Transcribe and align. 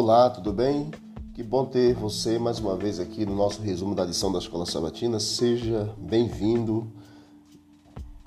Olá, 0.00 0.30
tudo 0.30 0.52
bem? 0.52 0.92
Que 1.34 1.42
bom 1.42 1.64
ter 1.64 1.92
você 1.92 2.38
mais 2.38 2.60
uma 2.60 2.76
vez 2.76 3.00
aqui 3.00 3.26
no 3.26 3.34
nosso 3.34 3.60
resumo 3.60 3.96
da 3.96 4.04
lição 4.04 4.30
da 4.30 4.38
Escola 4.38 4.64
Sabatina. 4.64 5.18
Seja 5.18 5.92
bem-vindo 5.98 6.86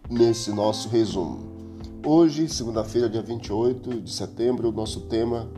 nesse 0.10 0.52
nosso 0.52 0.89
resumo. 0.89 1.39
Hoje, 2.05 2.50
segunda-feira, 2.50 3.07
dia 3.07 3.21
28 3.21 4.02
de 4.02 4.11
setembro, 4.11 4.68
o 4.68 4.73
nosso 4.73 5.07
tema 5.07 5.50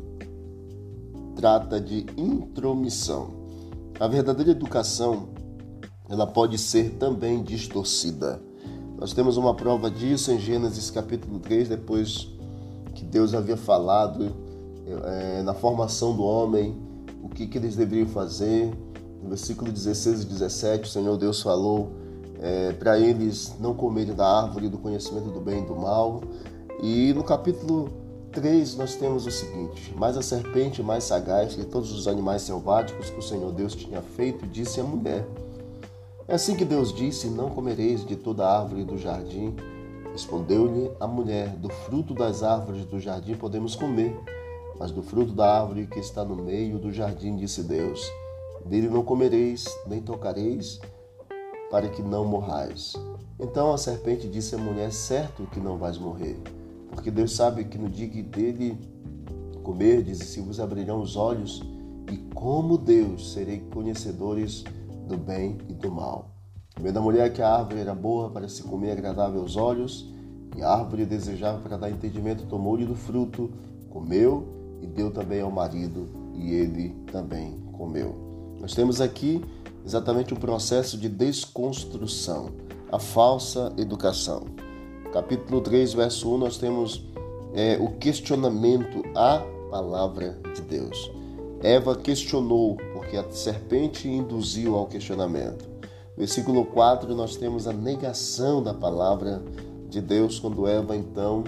trata 1.35 1.81
de 1.81 2.05
intromissão. 2.15 3.33
A 3.99 4.07
verdadeira 4.07 4.51
educação, 4.51 5.29
ela 6.07 6.27
pode 6.27 6.59
ser 6.59 6.91
também 6.91 7.41
distorcida. 7.41 8.39
Nós 8.99 9.13
temos 9.13 9.35
uma 9.35 9.55
prova 9.55 9.89
disso 9.89 10.31
em 10.31 10.39
Gênesis 10.39 10.91
capítulo 10.91 11.39
3, 11.39 11.69
depois 11.69 12.29
que 12.93 13.03
Deus 13.03 13.33
havia 13.33 13.57
falado 13.57 14.52
é, 14.85 15.41
na 15.41 15.53
formação 15.53 16.15
do 16.15 16.23
homem, 16.23 16.77
o 17.21 17.29
que, 17.29 17.47
que 17.47 17.57
eles 17.57 17.75
deveriam 17.75 18.07
fazer. 18.07 18.71
No 19.21 19.29
versículo 19.29 19.71
16 19.71 20.23
e 20.23 20.25
17, 20.25 20.83
o 20.83 20.91
Senhor 20.91 21.17
Deus 21.17 21.41
falou 21.41 21.91
é, 22.41 22.73
para 22.73 22.99
eles 22.99 23.55
não 23.59 23.73
comerem 23.73 24.13
da 24.13 24.27
árvore 24.27 24.67
do 24.67 24.77
conhecimento 24.77 25.29
do 25.29 25.39
bem 25.39 25.63
e 25.63 25.65
do 25.65 25.75
mal. 25.75 26.21
E 26.81 27.13
no 27.13 27.23
capítulo 27.23 27.89
3 28.33 28.75
nós 28.75 28.95
temos 28.95 29.25
o 29.25 29.31
seguinte: 29.31 29.93
Mas 29.97 30.17
a 30.17 30.21
serpente 30.21 30.83
mais 30.83 31.05
sagaz 31.05 31.55
que 31.55 31.63
todos 31.63 31.91
os 31.93 32.07
animais 32.07 32.41
selváticos 32.41 33.09
que 33.09 33.19
o 33.19 33.21
Senhor 33.21 33.51
Deus 33.53 33.73
tinha 33.73 34.01
feito, 34.01 34.45
disse 34.45 34.81
à 34.81 34.83
mulher: 34.83 35.25
É 36.27 36.35
assim 36.35 36.55
que 36.55 36.65
Deus 36.65 36.93
disse: 36.93 37.27
Não 37.27 37.49
comereis 37.49 38.05
de 38.05 38.17
toda 38.17 38.45
árvore 38.45 38.83
do 38.83 38.97
jardim. 38.97 39.55
Respondeu-lhe 40.11 40.91
a 40.99 41.07
mulher: 41.07 41.55
Do 41.55 41.69
fruto 41.69 42.13
das 42.13 42.43
árvores 42.43 42.83
do 42.85 42.99
jardim 42.99 43.35
podemos 43.35 43.75
comer 43.75 44.13
mas 44.83 44.91
do 44.91 45.01
fruto 45.01 45.31
da 45.31 45.61
árvore 45.61 45.87
que 45.87 45.97
está 45.97 46.25
no 46.25 46.35
meio 46.35 46.77
do 46.77 46.91
jardim, 46.91 47.37
disse 47.37 47.63
Deus: 47.63 48.05
Dele 48.65 48.89
não 48.89 49.01
comereis, 49.01 49.63
nem 49.87 50.01
tocareis, 50.01 50.77
para 51.71 51.87
que 51.87 52.01
não 52.01 52.25
morrais. 52.25 52.91
Então 53.39 53.71
a 53.71 53.77
serpente 53.77 54.27
disse 54.27 54.55
à 54.55 54.57
mulher: 54.57 54.91
Certo 54.91 55.47
que 55.53 55.59
não 55.61 55.77
vais 55.77 55.97
morrer, 55.97 56.37
porque 56.91 57.09
Deus 57.09 57.33
sabe 57.33 57.63
que 57.63 57.77
no 57.77 57.87
dia 57.87 58.09
que 58.09 58.21
dele 58.21 58.77
comerdes, 59.63 60.17
se 60.19 60.41
vos 60.41 60.59
abrirão 60.59 60.99
os 60.99 61.15
olhos, 61.15 61.61
e 62.11 62.17
como 62.35 62.77
Deus 62.77 63.31
serei 63.31 63.61
conhecedores 63.73 64.65
do 65.07 65.15
bem 65.15 65.59
e 65.69 65.73
do 65.73 65.89
mal. 65.89 66.31
Vendo 66.77 66.99
a 66.99 67.01
mulher 67.01 67.31
que 67.31 67.41
a 67.41 67.55
árvore 67.55 67.79
era 67.79 67.95
boa 67.95 68.29
para 68.29 68.49
se 68.49 68.61
comer, 68.63 68.91
agradável 68.91 69.39
aos 69.39 69.55
olhos, 69.55 70.13
e 70.57 70.61
a 70.61 70.69
árvore 70.69 71.05
desejável 71.05 71.61
para 71.61 71.77
dar 71.77 71.89
entendimento, 71.89 72.45
tomou-lhe 72.47 72.85
do 72.85 72.95
fruto, 72.95 73.49
comeu 73.89 74.61
e 74.83 74.85
deu 74.85 75.09
também 75.09 75.39
ao 75.39 75.49
marido, 75.49 76.09
e 76.35 76.53
ele 76.53 76.89
também 77.11 77.57
comeu. 77.71 78.13
Nós 78.59 78.75
temos 78.75 78.99
aqui 78.99 79.41
exatamente 79.85 80.33
um 80.33 80.37
processo 80.37 80.97
de 80.97 81.07
desconstrução, 81.07 82.49
a 82.91 82.99
falsa 82.99 83.71
educação. 83.77 84.43
Capítulo 85.13 85.61
3, 85.61 85.93
verso 85.93 86.33
1, 86.35 86.37
nós 86.37 86.57
temos 86.57 87.07
é, 87.53 87.77
o 87.79 87.91
questionamento 87.97 89.03
à 89.15 89.41
palavra 89.71 90.37
de 90.53 90.61
Deus. 90.61 91.11
Eva 91.61 91.95
questionou, 91.95 92.75
porque 92.93 93.15
a 93.15 93.23
serpente 93.31 94.09
induziu 94.09 94.75
ao 94.75 94.87
questionamento. 94.87 95.65
Versículo 96.17 96.65
4, 96.65 97.15
nós 97.15 97.37
temos 97.37 97.67
a 97.67 97.73
negação 97.73 98.61
da 98.61 98.73
palavra 98.73 99.41
de 99.89 100.01
Deus, 100.01 100.39
quando 100.39 100.67
Eva 100.67 100.95
então 100.95 101.43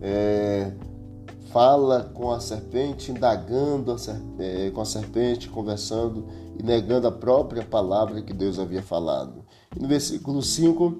é, 0.00 0.70
fala 1.52 2.10
com 2.14 2.30
a 2.30 2.40
serpente, 2.40 3.10
indagando 3.10 3.92
a 3.92 3.98
serpente, 3.98 4.42
é, 4.42 4.70
com 4.70 4.80
a 4.80 4.84
serpente, 4.84 5.48
conversando 5.48 6.26
e 6.58 6.62
negando 6.62 7.06
a 7.06 7.12
própria 7.12 7.64
palavra 7.64 8.22
que 8.22 8.32
Deus 8.32 8.58
havia 8.58 8.82
falado. 8.82 9.44
E 9.76 9.80
no 9.80 9.88
versículo 9.88 10.42
5, 10.42 10.96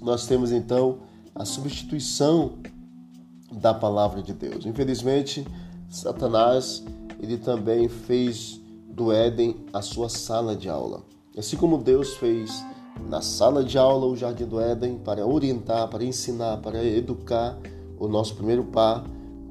nós 0.00 0.26
temos 0.26 0.52
então 0.52 0.98
a 1.34 1.44
substituição 1.44 2.54
da 3.52 3.72
palavra 3.72 4.22
de 4.22 4.32
Deus. 4.32 4.66
Infelizmente, 4.66 5.46
Satanás, 5.88 6.84
ele 7.20 7.36
também 7.36 7.88
fez 7.88 8.60
do 8.88 9.12
Éden 9.12 9.64
a 9.72 9.80
sua 9.80 10.08
sala 10.08 10.54
de 10.54 10.68
aula. 10.68 11.02
Assim 11.36 11.56
como 11.56 11.78
Deus 11.78 12.14
fez 12.14 12.64
na 13.08 13.22
sala 13.22 13.64
de 13.64 13.78
aula 13.78 14.06
o 14.06 14.16
jardim 14.16 14.44
do 14.44 14.60
Éden 14.60 14.98
para 14.98 15.26
orientar, 15.26 15.88
para 15.88 16.04
ensinar, 16.04 16.58
para 16.58 16.84
educar 16.84 17.58
o 17.98 18.06
nosso 18.06 18.34
primeiro 18.34 18.64
par, 18.64 19.04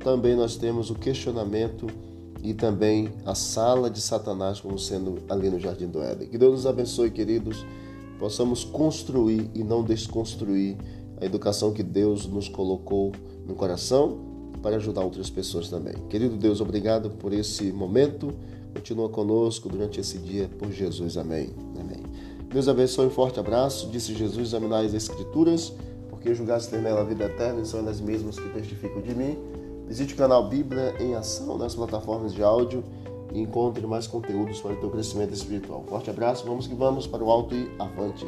também 0.03 0.35
nós 0.35 0.57
temos 0.57 0.89
o 0.89 0.95
questionamento 0.95 1.87
e 2.43 2.53
também 2.53 3.09
a 3.25 3.35
sala 3.35 3.89
de 3.89 4.01
Satanás 4.01 4.59
como 4.59 4.77
sendo 4.77 5.19
ali 5.29 5.49
no 5.49 5.59
Jardim 5.59 5.87
do 5.87 6.01
Éden. 6.01 6.27
Que 6.27 6.37
Deus 6.37 6.51
nos 6.53 6.65
abençoe, 6.65 7.11
queridos, 7.11 7.65
possamos 8.19 8.63
construir 8.63 9.49
e 9.53 9.63
não 9.63 9.83
desconstruir 9.83 10.77
a 11.19 11.25
educação 11.25 11.71
que 11.71 11.83
Deus 11.83 12.25
nos 12.25 12.47
colocou 12.47 13.11
no 13.47 13.53
coração 13.53 14.19
para 14.61 14.75
ajudar 14.75 15.01
outras 15.01 15.29
pessoas 15.29 15.69
também. 15.69 15.93
Querido 16.09 16.35
Deus, 16.35 16.61
obrigado 16.61 17.11
por 17.11 17.33
esse 17.33 17.71
momento. 17.71 18.33
Continua 18.73 19.09
conosco 19.09 19.69
durante 19.69 19.99
esse 19.99 20.17
dia, 20.17 20.49
por 20.59 20.71
Jesus. 20.71 21.17
Amém. 21.17 21.49
Amém. 21.79 22.03
Deus 22.51 22.67
abençoe, 22.67 23.07
um 23.07 23.09
forte 23.09 23.39
abraço. 23.39 23.87
Disse 23.87 24.13
Jesus, 24.13 24.49
examinai 24.49 24.85
as 24.85 24.93
Escrituras, 24.93 25.73
porque 26.09 26.33
julgaste 26.33 26.69
ter 26.69 26.81
nela 26.81 27.01
a 27.01 27.03
vida 27.03 27.25
eterna 27.25 27.61
e 27.61 27.65
são 27.65 27.79
elas 27.79 28.01
mesmas 28.01 28.39
que 28.39 28.49
testificam 28.49 29.01
de 29.01 29.15
mim. 29.15 29.50
Visite 29.91 30.13
o 30.13 30.17
canal 30.17 30.47
Bíblia 30.47 30.95
em 31.01 31.15
Ação 31.15 31.57
nas 31.57 31.75
plataformas 31.75 32.33
de 32.33 32.41
áudio 32.41 32.81
e 33.33 33.41
encontre 33.41 33.85
mais 33.85 34.07
conteúdos 34.07 34.61
para 34.61 34.71
o 34.71 34.77
teu 34.77 34.89
crescimento 34.89 35.33
espiritual. 35.33 35.83
Forte 35.85 36.09
abraço, 36.09 36.45
vamos 36.45 36.65
que 36.65 36.73
vamos 36.73 37.05
para 37.05 37.21
o 37.21 37.29
alto 37.29 37.53
e 37.53 37.69
avante. 37.77 38.25